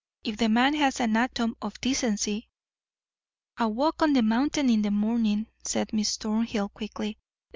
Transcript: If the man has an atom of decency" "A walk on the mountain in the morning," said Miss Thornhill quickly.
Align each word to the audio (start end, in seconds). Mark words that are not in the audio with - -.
If 0.23 0.37
the 0.37 0.49
man 0.49 0.73
has 0.77 0.99
an 0.99 1.15
atom 1.15 1.55
of 1.61 1.79
decency" 1.79 2.49
"A 3.59 3.69
walk 3.69 4.01
on 4.01 4.13
the 4.13 4.23
mountain 4.23 4.67
in 4.67 4.81
the 4.81 4.89
morning," 4.89 5.45
said 5.63 5.93
Miss 5.93 6.17
Thornhill 6.17 6.69
quickly. 6.69 7.19